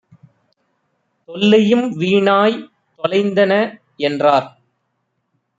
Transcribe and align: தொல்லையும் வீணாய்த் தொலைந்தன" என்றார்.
தொல்லையும் 1.29 1.99
வீணாய்த் 1.99 2.63
தொலைந்தன" 2.99 3.53
என்றார். 3.99 4.47